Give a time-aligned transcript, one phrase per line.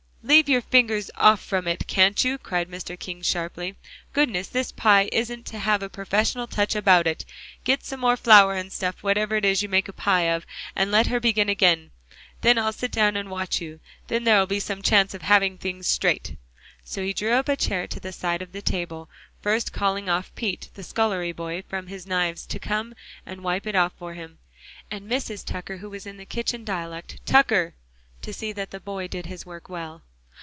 [0.23, 2.97] "Leave your fingers off from it, can't you?" cried Mr.
[2.97, 3.75] King sharply.
[4.13, 4.47] "Goodness!
[4.49, 7.25] this pie isn't to have a professional touch about it.
[7.63, 10.45] Get some more flour and stuff, whatever it is you make a pie of,
[10.75, 11.89] and let her begin again.
[12.41, 13.79] There, I'll sit down and watch you;
[14.09, 16.37] then there'll be some chance of having things straight."
[16.85, 19.09] So he drew up a chair to the side of the table,
[19.41, 22.93] first calling off Pete, the scullery boy, from his knives to come
[23.25, 24.37] and wipe it off for him,
[24.91, 25.43] and Mrs.
[25.43, 27.73] Tucker who was in kitchen dialect "Tucker,"
[28.21, 30.03] to see that the boy did his work well.